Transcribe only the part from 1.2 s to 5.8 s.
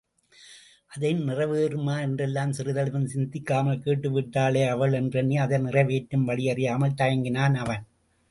நிறைவேறுமா என்றெல்லாம் சிறிதளவும் சிந்திக்காமல் கேட்டு விட்டாளே அவள் என்றெண்ணி அதை